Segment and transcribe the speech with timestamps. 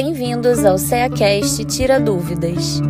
[0.00, 2.80] Bem-vindos ao CEACast Tira Dúvidas.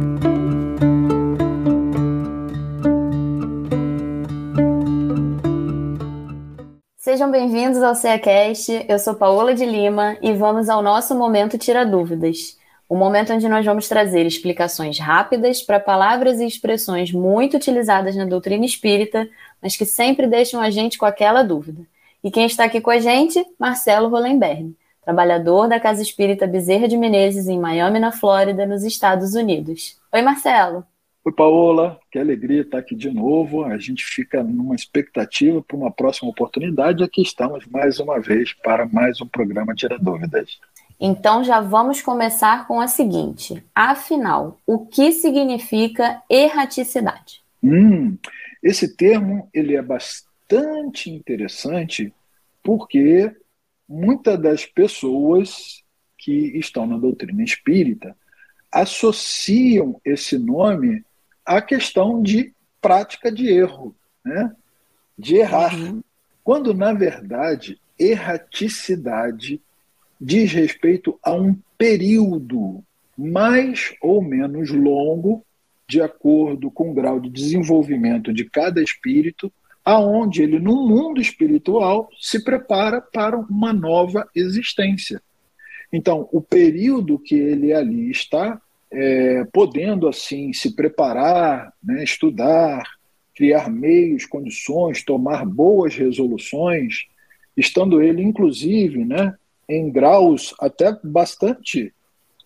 [6.98, 8.84] Sejam bem-vindos ao CEACast.
[8.86, 12.58] Eu sou Paola de Lima e vamos ao nosso momento Tira Dúvidas.
[12.86, 18.26] O momento onde nós vamos trazer explicações rápidas para palavras e expressões muito utilizadas na
[18.26, 19.26] doutrina espírita,
[19.62, 21.80] mas que sempre deixam a gente com aquela dúvida.
[22.22, 23.42] E quem está aqui com a gente?
[23.58, 24.76] Marcelo Hollenberg,
[25.08, 29.98] trabalhador da Casa Espírita Bezerra de Menezes, em Miami, na Flórida, nos Estados Unidos.
[30.12, 30.84] Oi, Marcelo.
[31.24, 31.98] Oi, Paola.
[32.12, 33.64] Que alegria estar aqui de novo.
[33.64, 37.02] A gente fica numa expectativa para uma próxima oportunidade.
[37.02, 40.58] Aqui estamos mais uma vez para mais um programa Tira Dúvidas.
[41.00, 47.40] Então já vamos começar com a seguinte: afinal, o que significa erraticidade?
[47.62, 48.18] Hum,
[48.62, 52.12] esse termo ele é bastante bastante interessante
[52.62, 53.30] porque
[53.88, 55.82] muitas das pessoas
[56.16, 58.16] que estão na doutrina espírita
[58.70, 61.02] associam esse nome
[61.44, 64.54] à questão de prática de erro, né?
[65.18, 65.74] de errar.
[65.74, 66.02] Uhum.
[66.44, 69.60] Quando, na verdade, erraticidade
[70.20, 72.84] diz respeito a um período
[73.16, 75.44] mais ou menos longo,
[75.88, 79.50] de acordo com o grau de desenvolvimento de cada espírito,
[79.88, 85.18] aonde ele, no mundo espiritual, se prepara para uma nova existência.
[85.90, 92.82] Então, o período que ele ali está, é, podendo assim se preparar, né, estudar,
[93.34, 97.06] criar meios, condições, tomar boas resoluções,
[97.56, 101.94] estando ele, inclusive, né, em graus até bastante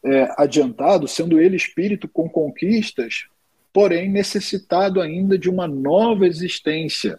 [0.04, 3.26] é, adiantado, sendo ele espírito com conquistas,
[3.72, 7.18] porém necessitado ainda de uma nova existência,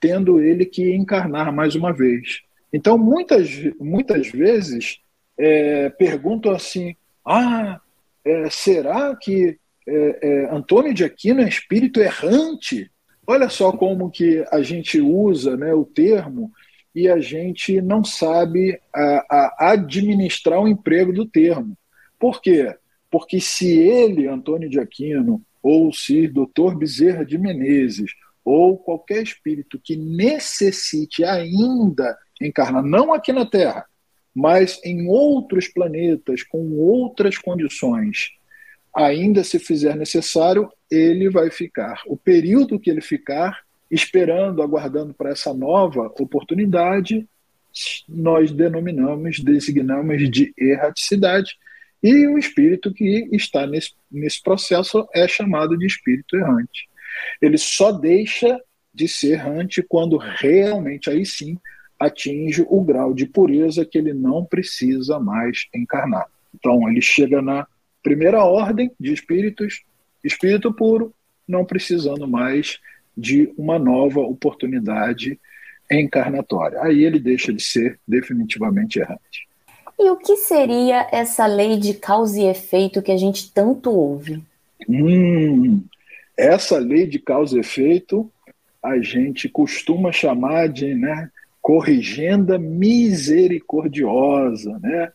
[0.00, 2.40] tendo ele que encarnar mais uma vez.
[2.72, 3.48] Então, muitas,
[3.78, 5.00] muitas vezes,
[5.38, 7.80] é, perguntam assim: ah,
[8.24, 12.90] é, será que é, é, Antônio de Aquino é espírito errante?
[13.26, 16.50] Olha só como que a gente usa né, o termo
[16.94, 21.76] e a gente não sabe a, a administrar o emprego do termo.
[22.18, 22.74] Por quê?
[23.10, 26.74] Porque se ele, Antônio de Aquino, ou se Dr.
[26.76, 28.12] Bezerra de Menezes,
[28.44, 33.84] ou qualquer espírito que necessite ainda encarnar, não aqui na Terra,
[34.34, 38.30] mas em outros planetas, com outras condições,
[38.94, 42.02] ainda se fizer necessário, ele vai ficar.
[42.06, 47.28] O período que ele ficar, esperando, aguardando para essa nova oportunidade,
[48.08, 51.56] nós denominamos, designamos de erraticidade,
[52.02, 56.88] e o espírito que está nesse, nesse processo é chamado de espírito errante.
[57.40, 58.60] Ele só deixa
[58.92, 61.56] de ser errante quando realmente aí sim
[61.98, 66.26] atinge o grau de pureza que ele não precisa mais encarnar.
[66.54, 67.66] Então ele chega na
[68.02, 69.82] primeira ordem de espíritos,
[70.24, 71.14] espírito puro,
[71.46, 72.78] não precisando mais
[73.16, 75.38] de uma nova oportunidade
[75.90, 76.80] encarnatória.
[76.82, 79.48] Aí ele deixa de ser definitivamente errante.
[79.98, 84.42] E o que seria essa lei de causa e efeito que a gente tanto ouve?
[84.88, 85.82] Hum,
[86.40, 88.30] essa lei de causa e efeito
[88.82, 91.30] a gente costuma chamar de né,
[91.60, 95.12] corrigenda misericordiosa, né?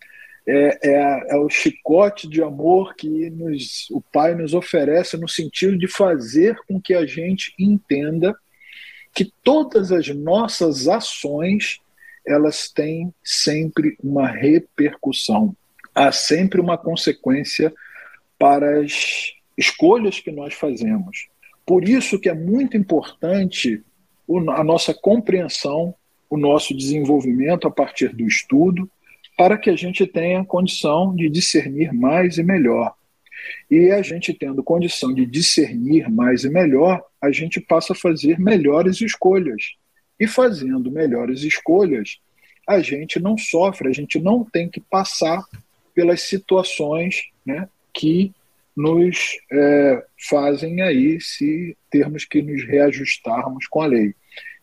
[0.47, 5.75] É, é, é, o chicote de amor que nos, o Pai nos oferece no sentido
[5.75, 8.37] de fazer com que a gente entenda
[9.11, 11.79] que todas as nossas ações
[12.27, 15.57] elas têm sempre uma repercussão,
[15.95, 17.73] há sempre uma consequência
[18.37, 21.27] para as escolhas que nós fazemos.
[21.65, 23.83] Por isso que é muito importante
[24.55, 25.93] a nossa compreensão,
[26.29, 28.89] o nosso desenvolvimento a partir do estudo,
[29.37, 32.93] para que a gente tenha condição de discernir mais e melhor.
[33.69, 38.39] E a gente tendo condição de discernir mais e melhor, a gente passa a fazer
[38.39, 39.75] melhores escolhas.
[40.19, 42.19] E fazendo melhores escolhas,
[42.67, 45.43] a gente não sofre, a gente não tem que passar
[45.93, 48.33] pelas situações né, que
[48.75, 54.13] nos é, fazem aí se termos que nos reajustarmos com a lei.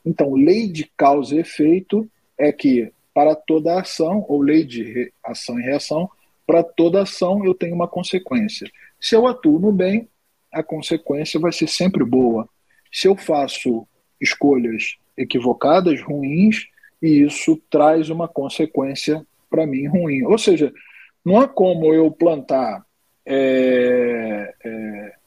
[0.04, 5.58] Então, lei de causa e efeito é que para toda ação, ou lei de ação
[5.58, 6.10] e reação,
[6.46, 8.70] para toda ação eu tenho uma consequência.
[9.00, 10.08] Se eu atuo no bem,
[10.52, 12.48] a consequência vai ser sempre boa.
[12.92, 13.86] Se eu faço
[14.20, 16.66] escolhas equivocadas, ruins,
[17.00, 20.24] e isso traz uma consequência para mim ruim.
[20.24, 20.72] Ou seja,
[21.24, 22.84] não há como eu plantar
[23.24, 23.91] é, é,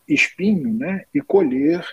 [0.07, 1.83] espinho né, e colher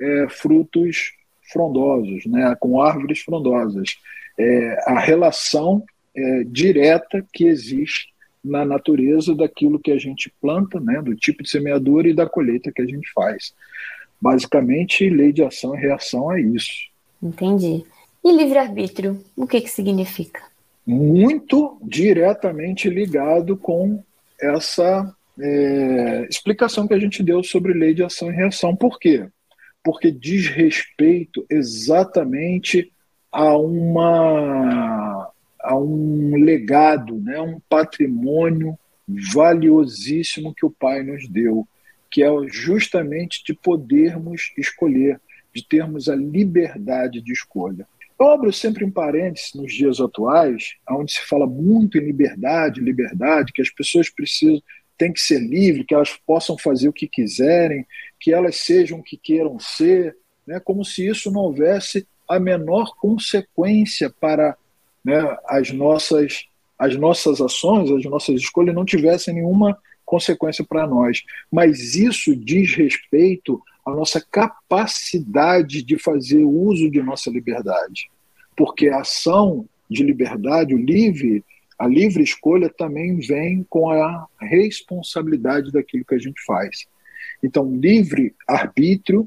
[0.00, 1.12] é, frutos
[1.52, 3.96] frondosos, né, com árvores frondosas.
[4.38, 5.84] É, a relação
[6.14, 8.10] é, direta que existe
[8.42, 12.72] na natureza daquilo que a gente planta, né, do tipo de semeadura e da colheita
[12.72, 13.54] que a gente faz.
[14.20, 16.90] Basicamente, lei de ação e reação é isso.
[17.22, 17.84] Entendi.
[18.24, 20.42] E livre-arbítrio, o que, que significa?
[20.86, 24.02] Muito diretamente ligado com
[24.40, 28.76] essa é, explicação que a gente deu sobre lei de ação e reação.
[28.76, 29.28] Por quê?
[29.82, 32.92] Porque diz respeito exatamente
[33.32, 35.32] a uma
[35.62, 41.68] a um legado, né, um patrimônio valiosíssimo que o Pai nos deu,
[42.10, 45.20] que é justamente de podermos escolher,
[45.54, 47.86] de termos a liberdade de escolha.
[48.18, 53.52] Eu abro sempre um parênteses nos dias atuais, onde se fala muito em liberdade, liberdade,
[53.52, 54.62] que as pessoas precisam,
[55.00, 57.86] têm que ser livres, que elas possam fazer o que quiserem,
[58.20, 60.14] que elas sejam o que queiram ser,
[60.46, 64.54] né, como se isso não houvesse a menor consequência para
[65.02, 66.44] né, as, nossas,
[66.78, 71.22] as nossas ações, as nossas escolhas não tivessem nenhuma consequência para nós.
[71.50, 78.10] Mas isso diz respeito à nossa capacidade de fazer uso de nossa liberdade.
[78.54, 81.42] Porque a ação de liberdade, o livre,
[81.80, 86.86] a livre escolha também vem com a responsabilidade daquilo que a gente faz.
[87.42, 89.26] Então, livre arbítrio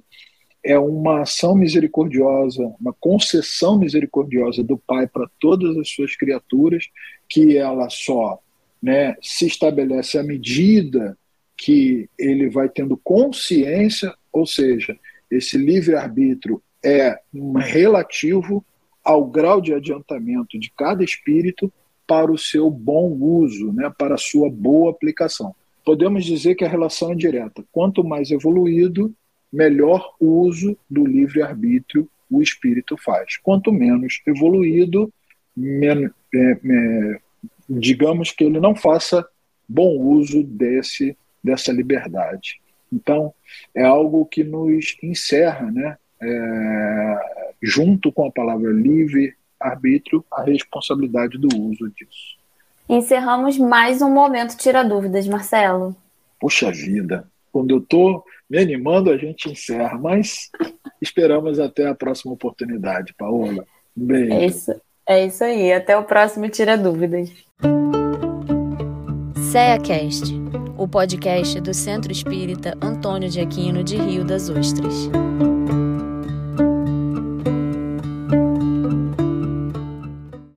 [0.64, 6.86] é uma ação misericordiosa, uma concessão misericordiosa do Pai para todas as suas criaturas,
[7.28, 8.40] que ela só
[8.80, 11.18] né, se estabelece à medida
[11.58, 14.96] que ele vai tendo consciência, ou seja,
[15.32, 17.18] esse livre-arbítrio é
[17.58, 18.64] relativo
[19.04, 21.74] ao grau de adiantamento de cada espírito
[22.14, 25.56] para o seu bom uso, né, para a sua boa aplicação.
[25.84, 27.66] Podemos dizer que a relação é direta.
[27.72, 29.12] Quanto mais evoluído,
[29.52, 33.38] melhor uso do livre-arbítrio o espírito faz.
[33.38, 35.12] Quanto menos evoluído,
[35.58, 37.20] men é, é,
[37.68, 39.28] digamos que ele não faça
[39.68, 42.62] bom uso desse, dessa liberdade.
[42.92, 43.34] Então,
[43.74, 45.98] é algo que nos encerra, né?
[46.22, 47.16] É,
[47.62, 48.72] junto com a palavra
[49.64, 52.38] livre-arbítrio, a responsabilidade do uso disso.
[52.88, 55.96] Encerramos mais um momento Tira Dúvidas, Marcelo.
[56.40, 59.98] Puxa vida, quando eu estou me animando, a gente encerra.
[59.98, 60.50] Mas
[61.02, 63.66] esperamos até a próxima oportunidade, Paola.
[63.98, 64.34] Um beijo.
[64.34, 65.72] É isso, é isso aí.
[65.72, 67.32] Até o próximo Tira Dúvidas.
[69.52, 70.34] CEACast,
[70.78, 75.10] o podcast do Centro Espírita Antônio de Aquino de Rio das Ostras.